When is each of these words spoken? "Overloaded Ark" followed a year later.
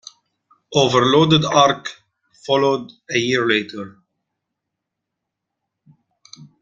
"Overloaded 0.73 1.45
Ark" 1.45 1.87
followed 2.33 2.91
a 3.11 3.19
year 3.19 3.47
later. 3.47 3.99